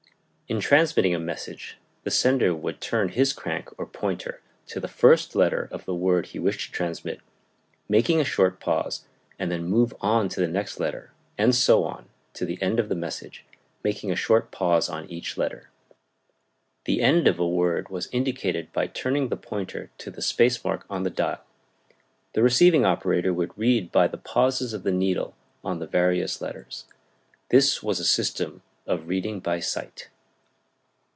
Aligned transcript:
In 0.51 0.59
transmitting 0.59 1.15
a 1.15 1.19
message 1.19 1.77
the 2.03 2.11
sender 2.11 2.53
would 2.53 2.81
turn 2.81 3.07
his 3.07 3.31
crank, 3.31 3.69
or 3.79 3.85
pointer, 3.85 4.41
to 4.67 4.81
the 4.81 4.89
first 4.89 5.33
letter 5.33 5.69
of 5.71 5.85
the 5.85 5.95
word 5.95 6.25
he 6.25 6.39
wished 6.39 6.65
to 6.65 6.71
transmit, 6.75 7.21
making 7.87 8.19
a 8.19 8.25
short 8.25 8.59
pause, 8.59 9.05
and 9.39 9.49
then 9.49 9.63
move 9.63 9.93
on 10.01 10.27
to 10.27 10.41
the 10.41 10.49
next 10.49 10.77
letter, 10.77 11.13
and 11.37 11.55
so 11.55 11.85
on 11.85 12.09
to 12.33 12.43
the 12.45 12.61
end 12.61 12.81
of 12.81 12.89
the 12.89 12.95
message, 12.97 13.45
making 13.81 14.11
a 14.11 14.15
short 14.17 14.51
pause 14.51 14.89
on 14.89 15.09
each 15.09 15.37
letter. 15.37 15.69
The 16.83 16.99
end 17.01 17.29
of 17.29 17.39
a 17.39 17.47
word 17.47 17.87
was 17.87 18.09
indicated 18.11 18.73
by 18.73 18.87
turning 18.87 19.29
the 19.29 19.37
pointer 19.37 19.89
to 19.99 20.11
the 20.11 20.21
space 20.21 20.61
mark 20.65 20.85
on 20.89 21.03
the 21.03 21.09
dial. 21.09 21.39
The 22.33 22.43
receiving 22.43 22.83
operator 22.85 23.33
would 23.33 23.57
read 23.57 23.89
by 23.89 24.09
the 24.09 24.17
pauses 24.17 24.73
of 24.73 24.83
the 24.83 24.91
needle 24.91 25.33
on 25.63 25.79
the 25.79 25.87
various 25.87 26.41
letters. 26.41 26.83
This 27.51 27.81
was 27.81 28.01
a 28.01 28.05
system 28.05 28.63
of 28.85 29.07
reading 29.07 29.39
by 29.39 29.61
sight. 29.61 30.09